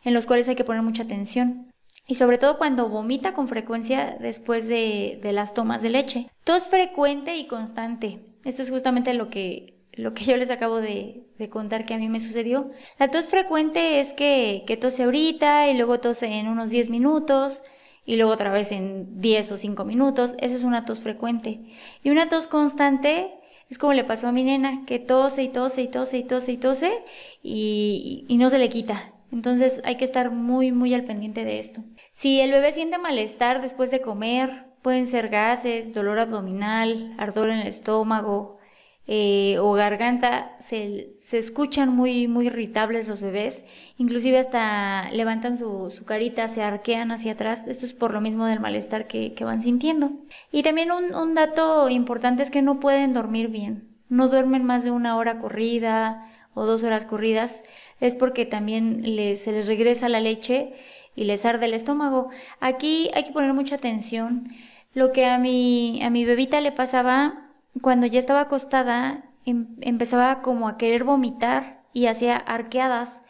en 0.05 0.13
los 0.13 0.25
cuales 0.25 0.47
hay 0.47 0.55
que 0.55 0.63
poner 0.63 0.83
mucha 0.83 1.03
atención. 1.03 1.69
Y 2.07 2.15
sobre 2.15 2.37
todo 2.37 2.57
cuando 2.57 2.87
vomita 2.87 3.33
con 3.33 3.49
frecuencia 3.49 4.15
después 4.21 4.69
de, 4.69 5.19
de 5.21 5.33
las 5.33 5.53
tomas 5.53 5.81
de 5.81 5.89
leche. 5.89 6.29
Tos 6.45 6.69
frecuente 6.69 7.35
y 7.35 7.45
constante. 7.47 8.21
Esto 8.45 8.61
es 8.61 8.71
justamente 8.71 9.13
lo 9.13 9.29
que, 9.29 9.81
lo 9.91 10.13
que 10.13 10.23
yo 10.23 10.37
les 10.37 10.49
acabo 10.49 10.77
de, 10.77 11.27
de, 11.37 11.49
contar 11.49 11.85
que 11.85 11.93
a 11.93 11.97
mí 11.97 12.07
me 12.07 12.21
sucedió. 12.21 12.71
La 12.99 13.09
tos 13.09 13.27
frecuente 13.27 13.99
es 13.99 14.13
que, 14.13 14.63
que 14.65 14.77
tose 14.77 15.03
ahorita 15.03 15.67
y 15.69 15.75
luego 15.75 15.99
tose 15.99 16.27
en 16.27 16.47
unos 16.47 16.69
10 16.69 16.89
minutos 16.89 17.63
y 18.05 18.15
luego 18.15 18.31
otra 18.31 18.53
vez 18.53 18.71
en 18.71 19.17
10 19.17 19.51
o 19.51 19.57
5 19.57 19.83
minutos. 19.83 20.35
Esa 20.39 20.55
es 20.55 20.63
una 20.63 20.85
tos 20.85 21.01
frecuente. 21.01 21.59
Y 22.01 22.11
una 22.11 22.29
tos 22.29 22.47
constante 22.47 23.42
es 23.69 23.77
como 23.77 23.93
le 23.93 24.03
pasó 24.03 24.27
a 24.27 24.31
mi 24.31 24.43
nena, 24.43 24.83
que 24.85 24.99
tose 24.99 25.43
y 25.43 25.49
tose 25.49 25.81
y 25.83 25.87
tose 25.87 26.17
y 26.17 26.23
tose 26.23 26.51
y 26.51 26.57
tose 26.57 27.03
y, 27.41 28.25
no 28.37 28.49
se 28.49 28.59
le 28.59 28.69
quita. 28.69 29.13
Entonces 29.31 29.81
hay 29.83 29.97
que 29.97 30.05
estar 30.05 30.31
muy, 30.31 30.71
muy 30.71 30.93
al 30.93 31.05
pendiente 31.05 31.43
de 31.43 31.57
esto. 31.57 31.81
Si 32.11 32.39
el 32.39 32.51
bebé 32.51 32.71
siente 32.71 32.99
malestar 32.99 33.61
después 33.61 33.89
de 33.89 34.01
comer, 34.01 34.67
pueden 34.81 35.07
ser 35.07 35.29
gases, 35.29 35.93
dolor 35.93 36.19
abdominal, 36.19 37.15
ardor 37.17 37.49
en 37.49 37.59
el 37.59 37.67
estómago, 37.67 38.59
eh, 39.05 39.57
o 39.59 39.73
garganta 39.73 40.55
se, 40.59 41.09
se, 41.09 41.37
escuchan 41.37 41.93
muy, 41.93 42.29
muy 42.29 42.47
irritables 42.47 43.07
los 43.07 43.19
bebés, 43.19 43.65
inclusive 43.97 44.39
hasta 44.39 45.11
levantan 45.11 45.57
su, 45.57 45.89
su, 45.89 46.05
carita, 46.05 46.47
se 46.47 46.63
arquean 46.63 47.11
hacia 47.11 47.33
atrás, 47.33 47.65
esto 47.67 47.85
es 47.85 47.93
por 47.93 48.13
lo 48.13 48.21
mismo 48.21 48.45
del 48.45 48.61
malestar 48.61 49.07
que, 49.07 49.33
que 49.33 49.43
van 49.43 49.59
sintiendo. 49.59 50.11
Y 50.53 50.63
también 50.63 50.91
un, 50.91 51.13
un, 51.15 51.33
dato 51.33 51.89
importante 51.89 52.43
es 52.43 52.51
que 52.51 52.61
no 52.61 52.79
pueden 52.79 53.11
dormir 53.11 53.49
bien, 53.49 53.89
no 54.07 54.29
duermen 54.29 54.63
más 54.63 54.85
de 54.85 54.91
una 54.91 55.17
hora 55.17 55.37
corrida 55.37 56.29
o 56.53 56.63
dos 56.65 56.85
horas 56.85 57.05
corridas, 57.05 57.61
es 57.99 58.15
porque 58.15 58.45
también 58.45 59.01
les, 59.15 59.43
se 59.43 59.51
les 59.51 59.67
regresa 59.67 60.07
la 60.07 60.21
leche 60.21 60.73
y 61.15 61.25
les 61.25 61.45
arde 61.45 61.65
el 61.65 61.73
estómago. 61.73 62.29
Aquí 62.61 63.09
hay 63.13 63.23
que 63.23 63.33
poner 63.33 63.53
mucha 63.53 63.75
atención. 63.75 64.49
Lo 64.93 65.11
que 65.11 65.25
a 65.25 65.39
mi, 65.39 66.01
a 66.03 66.09
mi 66.09 66.23
bebita 66.23 66.61
le 66.61 66.71
pasaba, 66.71 67.42
cuando 67.81 68.07
ya 68.07 68.19
estaba 68.19 68.41
acostada, 68.41 69.25
em, 69.45 69.75
empezaba 69.81 70.41
como 70.41 70.67
a 70.67 70.77
querer 70.77 71.03
vomitar 71.03 71.83
y 71.93 72.07
hacía 72.07 72.35
arqueadas, 72.37 73.23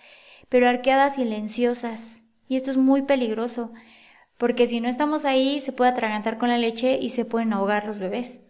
pero 0.49 0.67
arqueadas 0.67 1.15
silenciosas. 1.15 2.23
Y 2.47 2.55
esto 2.55 2.71
es 2.71 2.77
muy 2.77 3.03
peligroso, 3.03 3.73
porque 4.37 4.67
si 4.67 4.81
no 4.81 4.89
estamos 4.89 5.25
ahí 5.25 5.59
se 5.59 5.71
puede 5.71 5.91
atragantar 5.91 6.37
con 6.37 6.49
la 6.49 6.57
leche 6.57 6.99
y 7.01 7.09
se 7.09 7.25
pueden 7.25 7.53
ahogar 7.53 7.85
los 7.85 7.99
bebés. 7.99 8.41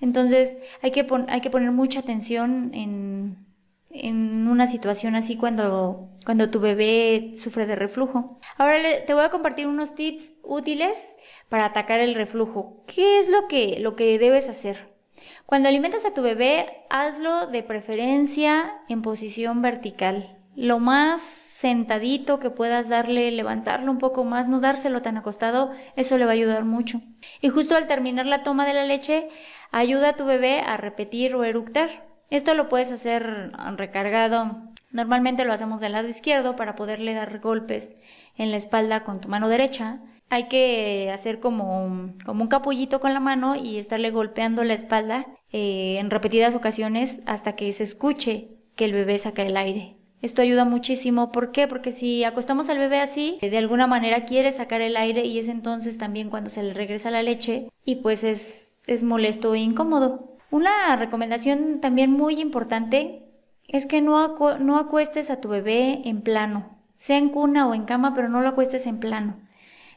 Entonces 0.00 0.58
hay 0.82 0.90
que, 0.90 1.06
hay 1.28 1.40
que 1.40 1.50
poner 1.50 1.72
mucha 1.72 2.00
atención 2.00 2.70
en, 2.74 3.46
en 3.90 4.48
una 4.48 4.66
situación 4.66 5.16
así 5.16 5.36
cuando, 5.36 6.10
cuando 6.24 6.50
tu 6.50 6.60
bebé 6.60 7.32
sufre 7.36 7.66
de 7.66 7.76
reflujo. 7.76 8.38
Ahora 8.56 8.76
te 9.06 9.14
voy 9.14 9.24
a 9.24 9.30
compartir 9.30 9.66
unos 9.66 9.94
tips 9.94 10.36
útiles 10.42 11.16
para 11.48 11.66
atacar 11.66 12.00
el 12.00 12.14
reflujo. 12.14 12.84
¿Qué 12.86 13.18
es 13.18 13.28
lo 13.28 13.48
que, 13.48 13.78
lo 13.80 13.96
que 13.96 14.18
debes 14.18 14.48
hacer? 14.48 14.97
Cuando 15.46 15.68
alimentas 15.68 16.04
a 16.04 16.12
tu 16.12 16.22
bebé, 16.22 16.84
hazlo 16.90 17.46
de 17.46 17.62
preferencia 17.62 18.72
en 18.88 19.02
posición 19.02 19.62
vertical. 19.62 20.38
Lo 20.54 20.78
más 20.78 21.22
sentadito 21.22 22.38
que 22.38 22.50
puedas 22.50 22.88
darle, 22.88 23.30
levantarlo 23.30 23.90
un 23.90 23.98
poco 23.98 24.24
más, 24.24 24.46
no 24.46 24.60
dárselo 24.60 25.02
tan 25.02 25.16
acostado, 25.16 25.72
eso 25.96 26.18
le 26.18 26.24
va 26.24 26.30
a 26.30 26.34
ayudar 26.34 26.64
mucho. 26.64 27.00
Y 27.40 27.48
justo 27.48 27.76
al 27.76 27.86
terminar 27.86 28.26
la 28.26 28.42
toma 28.42 28.66
de 28.66 28.74
la 28.74 28.84
leche, 28.84 29.28
ayuda 29.72 30.10
a 30.10 30.16
tu 30.16 30.24
bebé 30.24 30.60
a 30.60 30.76
repetir 30.76 31.34
o 31.34 31.44
eructar. 31.44 32.06
Esto 32.30 32.54
lo 32.54 32.68
puedes 32.68 32.92
hacer 32.92 33.52
recargado. 33.76 34.62
Normalmente 34.90 35.44
lo 35.44 35.52
hacemos 35.52 35.80
del 35.80 35.92
lado 35.92 36.08
izquierdo 36.08 36.56
para 36.56 36.74
poderle 36.74 37.14
dar 37.14 37.40
golpes 37.40 37.96
en 38.36 38.50
la 38.50 38.56
espalda 38.56 39.04
con 39.04 39.20
tu 39.20 39.28
mano 39.28 39.48
derecha. 39.48 40.00
Hay 40.30 40.48
que 40.48 41.10
hacer 41.12 41.40
como 41.40 41.84
un, 41.84 42.18
como 42.24 42.42
un 42.42 42.48
capullito 42.48 43.00
con 43.00 43.14
la 43.14 43.20
mano 43.20 43.56
y 43.56 43.78
estarle 43.78 44.10
golpeando 44.10 44.62
la 44.64 44.74
espalda 44.74 45.26
eh, 45.52 45.96
en 45.98 46.10
repetidas 46.10 46.54
ocasiones 46.54 47.22
hasta 47.26 47.56
que 47.56 47.72
se 47.72 47.84
escuche 47.84 48.50
que 48.76 48.84
el 48.84 48.92
bebé 48.92 49.18
saca 49.18 49.42
el 49.42 49.56
aire. 49.56 49.96
Esto 50.20 50.42
ayuda 50.42 50.64
muchísimo. 50.64 51.30
¿Por 51.30 51.52
qué? 51.52 51.68
Porque 51.68 51.92
si 51.92 52.24
acostamos 52.24 52.68
al 52.68 52.78
bebé 52.78 53.00
así, 53.00 53.38
de 53.40 53.58
alguna 53.58 53.86
manera 53.86 54.24
quiere 54.24 54.50
sacar 54.52 54.80
el 54.80 54.96
aire 54.96 55.24
y 55.24 55.38
es 55.38 55.48
entonces 55.48 55.96
también 55.96 56.28
cuando 56.28 56.50
se 56.50 56.62
le 56.62 56.74
regresa 56.74 57.10
la 57.10 57.22
leche 57.22 57.68
y 57.84 57.96
pues 57.96 58.24
es, 58.24 58.76
es 58.86 59.04
molesto 59.04 59.54
e 59.54 59.60
incómodo. 59.60 60.36
Una 60.50 60.96
recomendación 60.96 61.80
también 61.80 62.10
muy 62.10 62.40
importante 62.40 63.22
es 63.68 63.86
que 63.86 64.00
no, 64.00 64.34
no 64.58 64.78
acuestes 64.78 65.30
a 65.30 65.40
tu 65.40 65.48
bebé 65.48 66.02
en 66.08 66.22
plano, 66.22 66.78
sea 66.96 67.18
en 67.18 67.28
cuna 67.28 67.68
o 67.68 67.74
en 67.74 67.84
cama, 67.84 68.14
pero 68.14 68.28
no 68.28 68.40
lo 68.40 68.48
acuestes 68.48 68.86
en 68.86 68.98
plano. 68.98 69.36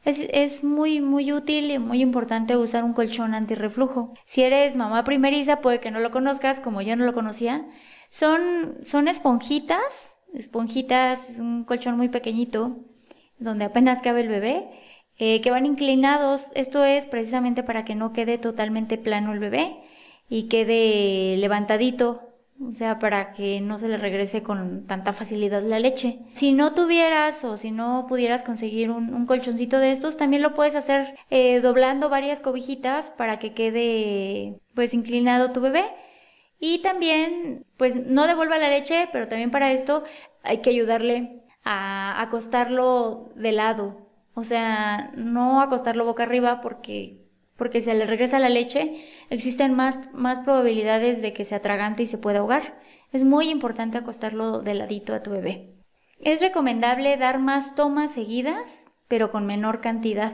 Es, 0.03 0.27
es, 0.31 0.63
muy, 0.63 0.99
muy 0.99 1.31
útil 1.31 1.69
y 1.69 1.77
muy 1.77 2.01
importante 2.01 2.57
usar 2.57 2.83
un 2.83 2.93
colchón 2.93 3.35
antirreflujo. 3.35 4.13
Si 4.25 4.41
eres 4.41 4.75
mamá 4.75 5.03
primeriza, 5.03 5.61
puede 5.61 5.79
que 5.79 5.91
no 5.91 5.99
lo 5.99 6.09
conozcas, 6.11 6.59
como 6.59 6.81
yo 6.81 6.95
no 6.95 7.05
lo 7.05 7.13
conocía. 7.13 7.67
Son, 8.09 8.77
son 8.81 9.07
esponjitas, 9.07 10.17
esponjitas, 10.33 11.37
un 11.37 11.65
colchón 11.65 11.97
muy 11.97 12.09
pequeñito, 12.09 12.77
donde 13.37 13.65
apenas 13.65 14.01
cabe 14.01 14.21
el 14.21 14.27
bebé, 14.27 14.69
eh, 15.17 15.39
que 15.41 15.51
van 15.51 15.67
inclinados. 15.67 16.47
Esto 16.55 16.83
es 16.83 17.05
precisamente 17.05 17.61
para 17.61 17.85
que 17.85 17.93
no 17.93 18.11
quede 18.11 18.37
totalmente 18.39 18.97
plano 18.97 19.33
el 19.33 19.39
bebé 19.39 19.77
y 20.29 20.47
quede 20.47 21.37
levantadito, 21.37 22.30
o 22.67 22.73
sea, 22.73 22.99
para 22.99 23.31
que 23.31 23.61
no 23.61 23.77
se 23.77 23.87
le 23.87 23.97
regrese 23.97 24.43
con 24.43 24.85
tanta 24.85 25.13
facilidad 25.13 25.63
la 25.63 25.79
leche. 25.79 26.19
Si 26.33 26.53
no 26.53 26.73
tuvieras 26.73 27.43
o 27.43 27.57
si 27.57 27.71
no 27.71 28.05
pudieras 28.07 28.43
conseguir 28.43 28.91
un, 28.91 29.25
colchoncito 29.25 29.79
de 29.79 29.91
estos, 29.91 30.17
también 30.17 30.41
lo 30.41 30.53
puedes 30.53 30.75
hacer 30.75 31.15
eh, 31.29 31.59
doblando 31.61 32.09
varias 32.09 32.39
cobijitas 32.39 33.11
para 33.11 33.39
que 33.39 33.53
quede 33.53 34.59
pues 34.73 34.93
inclinado 34.93 35.51
tu 35.51 35.61
bebé. 35.61 35.85
Y 36.59 36.79
también, 36.83 37.65
pues 37.77 37.95
no 37.95 38.27
devuelva 38.27 38.59
la 38.59 38.69
leche, 38.69 39.09
pero 39.11 39.27
también 39.27 39.49
para 39.49 39.71
esto 39.71 40.03
hay 40.43 40.59
que 40.59 40.69
ayudarle 40.69 41.41
a 41.63 42.21
acostarlo 42.21 43.29
de 43.35 43.51
lado. 43.51 44.07
O 44.33 44.43
sea, 44.43 45.11
no 45.15 45.61
acostarlo 45.61 46.05
boca 46.05 46.23
arriba 46.23 46.61
porque 46.61 47.20
porque 47.61 47.79
si 47.79 47.93
le 47.93 48.07
regresa 48.07 48.39
la 48.39 48.49
leche, 48.49 48.95
existen 49.29 49.75
más, 49.75 49.99
más 50.13 50.39
probabilidades 50.39 51.21
de 51.21 51.31
que 51.31 51.43
se 51.43 51.53
atragante 51.53 52.01
y 52.01 52.05
se 52.07 52.17
pueda 52.17 52.39
ahogar. 52.39 52.79
Es 53.13 53.23
muy 53.23 53.51
importante 53.51 53.99
acostarlo 53.99 54.61
de 54.63 54.73
ladito 54.73 55.13
a 55.13 55.19
tu 55.19 55.29
bebé. 55.29 55.69
Es 56.19 56.41
recomendable 56.41 57.15
dar 57.17 57.37
más 57.37 57.75
tomas 57.75 58.09
seguidas, 58.15 58.85
pero 59.07 59.31
con 59.31 59.45
menor 59.45 59.79
cantidad. 59.79 60.33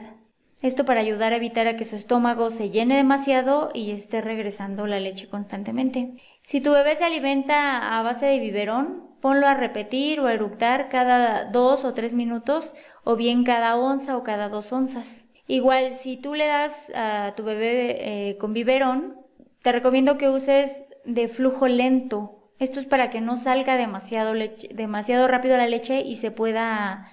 Esto 0.62 0.86
para 0.86 1.02
ayudar 1.02 1.34
a 1.34 1.36
evitar 1.36 1.68
a 1.68 1.76
que 1.76 1.84
su 1.84 1.98
estómago 1.98 2.50
se 2.50 2.70
llene 2.70 2.96
demasiado 2.96 3.72
y 3.74 3.92
esté 3.92 4.22
regresando 4.22 4.88
la 4.88 5.02
leche 5.02 5.28
constantemente. 5.28 6.14
Si 6.44 6.62
tu 6.62 6.72
bebé 6.72 6.96
se 6.96 7.04
alimenta 7.04 8.00
a 8.00 8.04
base 8.04 8.26
de 8.28 8.40
biberón, 8.40 9.18
ponlo 9.20 9.48
a 9.48 9.54
repetir 9.54 10.22
o 10.22 10.28
a 10.28 10.34
eructar 10.34 10.88
cada 10.88 11.44
dos 11.52 11.84
o 11.84 11.94
tres 11.94 12.14
minutos 12.14 12.74
o 13.04 13.18
bien 13.18 13.44
cada 13.44 13.76
onza 13.76 14.16
o 14.16 14.24
cada 14.24 14.48
dos 14.48 14.72
onzas. 14.72 15.26
Igual, 15.48 15.96
si 15.96 16.18
tú 16.18 16.36
le 16.36 16.46
das 16.46 16.92
a 16.94 17.34
tu 17.36 17.44
bebé 17.44 18.30
eh, 18.30 18.38
con 18.38 18.54
biberón, 18.54 19.18
te 19.62 19.72
recomiendo 19.72 20.18
que 20.18 20.30
uses 20.30 20.84
de 21.06 21.28
flujo 21.30 21.68
lento. 21.68 22.52
Esto 22.60 22.80
es 22.80 22.86
para 22.86 23.10
que 23.10 23.22
no 23.22 23.38
salga 23.38 23.78
demasiado, 23.78 24.34
demasiado 24.72 25.28
rápido 25.28 25.58
la 25.58 25.68
leche 25.68 26.02
y 26.02 26.16
se 26.16 26.32
pueda, 26.32 27.12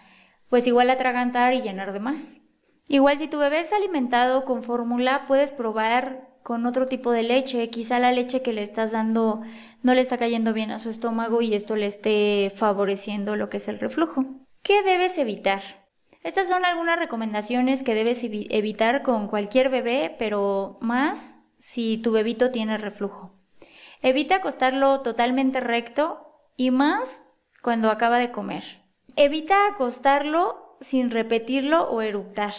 pues 0.49 0.67
igual 0.67 0.91
atragantar 0.91 1.55
y 1.55 1.63
llenar 1.63 1.93
de 1.93 2.01
más. 2.01 2.41
Igual, 2.89 3.19
si 3.19 3.29
tu 3.29 3.39
bebé 3.39 3.61
es 3.61 3.73
alimentado 3.73 4.45
con 4.45 4.63
fórmula, 4.63 5.25
puedes 5.27 5.53
probar 5.53 6.29
con 6.43 6.67
otro 6.67 6.87
tipo 6.87 7.13
de 7.13 7.23
leche. 7.23 7.71
Quizá 7.71 7.99
la 7.99 8.13
leche 8.13 8.43
que 8.43 8.53
le 8.53 8.63
estás 8.63 8.93
dando 8.93 9.43
no 9.83 9.95
le 9.95 10.01
está 10.01 10.19
cayendo 10.19 10.53
bien 10.53 10.71
a 10.71 10.79
su 10.79 10.91
estómago 10.91 11.41
y 11.41 11.55
esto 11.55 11.77
le 11.77 11.87
esté 11.87 12.53
favoreciendo 12.55 13.37
lo 13.37 13.49
que 13.49 13.59
es 13.59 13.69
el 13.69 13.79
reflujo. 13.79 14.25
¿Qué 14.63 14.83
debes 14.83 15.19
evitar? 15.19 15.61
Estas 16.25 16.49
son 16.49 16.65
algunas 16.65 16.99
recomendaciones 16.99 17.83
que 17.83 17.95
debes 17.95 18.25
evitar 18.25 19.03
con 19.03 19.29
cualquier 19.29 19.69
bebé, 19.69 20.17
pero 20.19 20.79
más 20.81 21.37
si 21.59 21.99
tu 21.99 22.13
bebito 22.13 22.51
tiene 22.51 22.79
reflujo. 22.79 23.35
Evita 24.01 24.37
acostarlo 24.37 25.03
totalmente 25.03 25.61
recto 25.61 26.27
y 26.57 26.71
más 26.71 27.23
cuando 27.63 27.91
acaba 27.91 28.19
de 28.19 28.31
comer. 28.31 28.65
Evita 29.17 29.67
acostarlo 29.67 30.79
sin 30.81 31.11
repetirlo 31.11 31.91
o 31.91 32.01
eructar. 32.01 32.55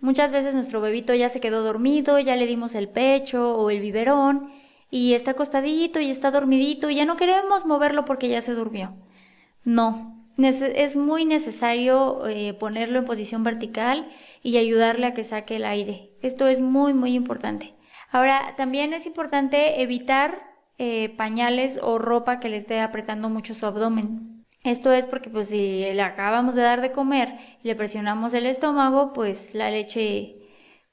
Muchas 0.00 0.32
veces 0.32 0.54
nuestro 0.54 0.80
bebito 0.80 1.12
ya 1.12 1.28
se 1.28 1.40
quedó 1.40 1.62
dormido, 1.62 2.18
ya 2.18 2.34
le 2.34 2.46
dimos 2.46 2.74
el 2.74 2.88
pecho 2.88 3.54
o 3.56 3.68
el 3.68 3.80
biberón 3.80 4.50
y 4.90 5.12
está 5.12 5.32
acostadito 5.32 6.00
y 6.00 6.08
está 6.10 6.30
dormidito 6.30 6.88
y 6.88 6.94
ya 6.94 7.04
no 7.04 7.18
queremos 7.18 7.66
moverlo 7.66 8.06
porque 8.06 8.30
ya 8.30 8.40
se 8.40 8.54
durmió. 8.54 8.94
No, 9.64 10.21
es 10.38 10.96
muy 10.96 11.24
necesario 11.24 12.26
eh, 12.26 12.54
ponerlo 12.54 12.98
en 12.98 13.04
posición 13.04 13.44
vertical 13.44 14.08
y 14.42 14.56
ayudarle 14.56 15.06
a 15.06 15.14
que 15.14 15.24
saque 15.24 15.56
el 15.56 15.64
aire. 15.64 16.10
Esto 16.22 16.46
es 16.48 16.60
muy, 16.60 16.94
muy 16.94 17.14
importante. 17.14 17.74
Ahora, 18.10 18.54
también 18.56 18.92
es 18.92 19.06
importante 19.06 19.82
evitar 19.82 20.42
eh, 20.78 21.10
pañales 21.16 21.78
o 21.82 21.98
ropa 21.98 22.40
que 22.40 22.48
le 22.48 22.56
esté 22.56 22.80
apretando 22.80 23.28
mucho 23.28 23.54
su 23.54 23.66
abdomen. 23.66 24.46
Esto 24.64 24.92
es 24.92 25.06
porque 25.06 25.28
pues 25.28 25.48
si 25.48 25.80
le 25.80 26.02
acabamos 26.02 26.54
de 26.54 26.62
dar 26.62 26.80
de 26.80 26.92
comer 26.92 27.36
y 27.62 27.68
le 27.68 27.74
presionamos 27.74 28.32
el 28.32 28.46
estómago, 28.46 29.12
pues 29.12 29.54
la 29.54 29.70
leche 29.70 30.36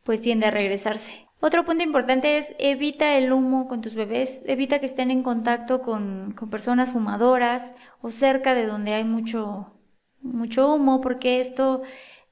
pues 0.03 0.21
tiende 0.21 0.47
a 0.47 0.51
regresarse. 0.51 1.28
Otro 1.41 1.63
punto 1.63 1.83
importante 1.85 2.37
es 2.37 2.53
evita 2.59 3.17
el 3.17 3.31
humo 3.31 3.69
con 3.69 3.79
tus 3.81 3.95
bebés, 3.95 4.43
evita 4.45 4.79
que 4.79 4.85
estén 4.85 5.09
en 5.09 5.23
contacto 5.23 5.81
con, 5.81 6.35
personas 6.51 6.91
fumadoras 6.91 7.73
o 8.01 8.11
cerca 8.11 8.53
de 8.53 8.65
donde 8.65 8.93
hay 8.93 9.05
mucho, 9.05 9.73
mucho 10.21 10.73
humo, 10.75 10.99
porque 10.99 11.39
esto 11.39 11.81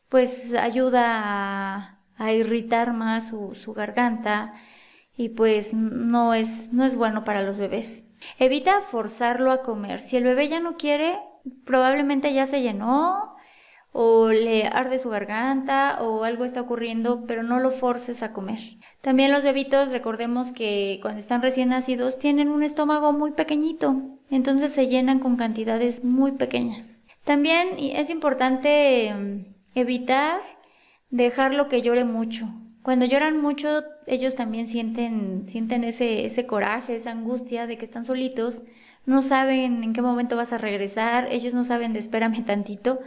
pues 0.09 0.53
ayuda 0.53 2.01
a, 2.17 2.33
irritar 2.33 2.93
más 2.93 3.29
su, 3.29 3.55
su, 3.55 3.73
garganta 3.73 4.53
y 5.15 5.29
pues 5.29 5.73
no 5.73 6.33
es, 6.33 6.73
no 6.73 6.83
es 6.83 6.95
bueno 6.95 7.23
para 7.23 7.43
los 7.43 7.57
bebés. 7.57 8.05
Evita 8.39 8.81
forzarlo 8.81 9.51
a 9.51 9.61
comer. 9.61 9.99
Si 9.99 10.17
el 10.17 10.23
bebé 10.25 10.49
ya 10.49 10.59
no 10.59 10.75
quiere, 10.75 11.17
probablemente 11.65 12.33
ya 12.33 12.45
se 12.45 12.61
llenó 12.61 13.36
o 13.91 14.29
le 14.29 14.67
arde 14.67 14.99
su 14.99 15.09
garganta 15.09 15.99
o 16.01 16.23
algo 16.23 16.45
está 16.45 16.61
ocurriendo, 16.61 17.25
pero 17.25 17.43
no 17.43 17.59
lo 17.59 17.71
forces 17.71 18.21
a 18.23 18.33
comer. 18.33 18.59
También 19.01 19.31
los 19.31 19.43
bebitos, 19.43 19.91
recordemos 19.91 20.51
que 20.51 20.99
cuando 21.01 21.19
están 21.19 21.41
recién 21.41 21.69
nacidos 21.69 22.19
tienen 22.19 22.49
un 22.49 22.63
estómago 22.63 23.13
muy 23.13 23.31
pequeñito, 23.31 23.95
entonces 24.29 24.71
se 24.71 24.87
llenan 24.87 25.19
con 25.19 25.35
cantidades 25.35 26.03
muy 26.03 26.33
pequeñas. 26.33 27.01
También 27.23 27.69
es 27.77 28.09
importante 28.09 29.13
mm, 29.13 29.55
evitar 29.75 30.41
dejarlo 31.09 31.67
que 31.67 31.81
llore 31.81 32.03
mucho. 32.03 32.47
Cuando 32.83 33.05
lloran 33.05 33.41
mucho, 33.41 33.83
ellos 34.05 34.35
también 34.35 34.67
sienten, 34.67 35.47
sienten 35.49 35.83
ese, 35.83 36.25
ese 36.25 36.45
coraje, 36.45 36.95
esa 36.95 37.11
angustia 37.11 37.67
de 37.67 37.77
que 37.77 37.83
están 37.83 38.05
solitos, 38.05 38.63
no 39.05 39.21
saben 39.21 39.83
en 39.83 39.93
qué 39.93 40.01
momento 40.01 40.35
vas 40.35 40.53
a 40.53 40.57
regresar, 40.57 41.27
ellos 41.31 41.53
no 41.53 41.63
saben 41.63 41.93
de 41.93 41.99
espérame 41.99 42.43
tantito 42.45 42.99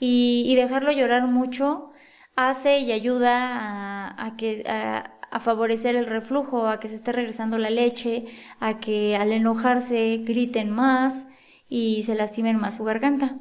y, 0.00 0.54
dejarlo 0.56 0.90
llorar 0.90 1.26
mucho 1.26 1.90
hace 2.34 2.78
y 2.78 2.90
ayuda 2.90 4.14
a, 4.16 4.36
que, 4.36 4.64
a, 4.66 5.38
favorecer 5.40 5.94
el 5.94 6.06
reflujo, 6.06 6.66
a 6.66 6.80
que 6.80 6.88
se 6.88 6.96
esté 6.96 7.12
regresando 7.12 7.58
la 7.58 7.70
leche, 7.70 8.24
a 8.58 8.80
que 8.80 9.16
al 9.16 9.32
enojarse 9.32 10.22
griten 10.24 10.70
más 10.70 11.26
y 11.68 12.02
se 12.02 12.14
lastimen 12.14 12.56
más 12.56 12.76
su 12.76 12.84
garganta. 12.84 13.36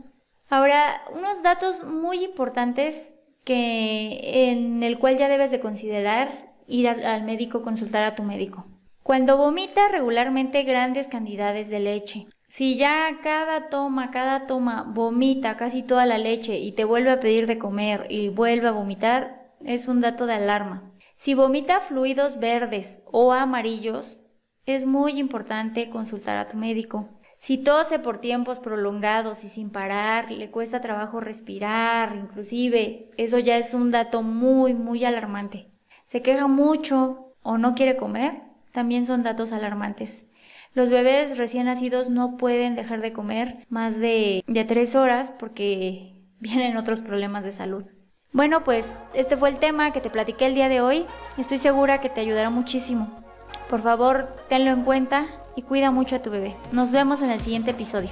Ahora, 0.50 1.02
unos 1.16 1.42
datos 1.42 1.84
muy 1.84 2.24
importantes 2.24 3.16
que 3.46 4.50
en 4.52 4.84
el 4.84 5.00
cual 5.00 5.18
ya 5.18 5.30
debes 5.30 5.52
de 5.52 5.62
considerar 5.62 6.54
ir 6.68 6.90
al, 6.90 7.06
al 7.06 7.24
médico, 7.24 7.64
consultar 7.64 8.04
a 8.04 8.16
tu 8.16 8.24
médico. 8.24 8.66
Cuando 9.02 9.38
vomita 9.38 9.88
regularmente 9.88 10.64
grandes 10.64 11.08
cantidades 11.08 11.70
de 11.70 11.80
leche, 11.80 12.28
si 12.50 12.78
ya 12.78 13.20
cada 13.22 13.70
toma, 13.70 14.10
cada 14.10 14.48
toma 14.48 14.84
vomita 14.84 15.56
casi 15.56 15.84
toda 15.84 16.08
la 16.08 16.18
leche 16.18 16.58
y 16.58 16.72
te 16.72 16.84
vuelve 16.84 17.12
a 17.12 17.20
pedir 17.20 17.46
de 17.46 17.60
comer 17.60 18.08
y 18.10 18.30
vuelve 18.30 18.68
a 18.68 18.72
vomitar, 18.72 19.54
es 19.64 19.88
un 19.88 20.02
dato 20.02 20.26
de 20.26 20.34
alarma. 20.34 20.92
Si 21.16 21.36
vomita 21.36 21.80
fluidos 21.80 22.40
verdes 22.40 23.04
o 23.06 23.34
amarillos, 23.34 24.22
es 24.66 24.86
muy 24.86 25.20
importante 25.20 25.92
consultar 25.92 26.38
a 26.38 26.46
tu 26.46 26.58
médico. 26.58 27.10
Si 27.38 27.60
tose 27.60 28.00
por 28.00 28.18
tiempos 28.18 28.60
prolongados 28.60 29.44
y 29.44 29.48
sin 29.48 29.70
parar, 29.70 30.32
le 30.32 30.50
cuesta 30.50 30.82
trabajo 30.82 31.20
respirar, 31.20 32.16
inclusive, 32.16 33.12
eso 33.18 33.38
ya 33.38 33.58
es 33.58 33.76
un 33.76 33.92
dato 33.92 34.24
muy, 34.24 34.74
muy 34.74 35.06
alarmante. 35.06 35.72
Se 36.06 36.24
queja 36.24 36.48
mucho 36.48 37.36
o 37.44 37.60
no 37.60 37.76
quiere 37.76 37.96
comer, 37.96 38.42
también 38.72 39.06
son 39.06 39.22
datos 39.22 39.52
alarmantes. 39.52 40.29
Los 40.74 40.90
bebés 40.90 41.38
recién 41.38 41.66
nacidos 41.66 42.10
no 42.10 42.38
pueden 42.38 42.76
dejar 42.76 43.02
de 43.02 43.14
comer 43.14 43.66
más 43.70 44.00
de, 44.00 44.44
de 44.48 44.66
tres 44.66 44.96
horas 44.96 45.34
porque 45.38 46.16
vienen 46.40 46.78
otros 46.78 47.02
problemas 47.02 47.44
de 47.44 47.52
salud. 47.52 47.84
Bueno, 48.32 48.64
pues 48.64 48.88
este 49.16 49.38
fue 49.38 49.50
el 49.50 49.58
tema 49.58 49.92
que 49.92 50.02
te 50.02 50.12
platiqué 50.12 50.46
el 50.46 50.56
día 50.56 50.70
de 50.70 50.82
hoy. 50.82 51.06
Estoy 51.38 51.58
segura 51.58 52.00
que 52.00 52.10
te 52.10 52.22
ayudará 52.22 52.52
muchísimo. 52.52 53.24
Por 53.70 53.82
favor, 53.82 54.36
tenlo 54.50 54.72
en 54.72 54.84
cuenta 54.84 55.28
y 55.56 55.64
cuida 55.64 55.90
mucho 55.92 56.16
a 56.16 56.22
tu 56.22 56.30
bebé. 56.30 56.56
Nos 56.72 56.92
vemos 56.92 57.22
en 57.22 57.32
el 57.32 57.42
siguiente 57.42 57.72
episodio. 57.72 58.10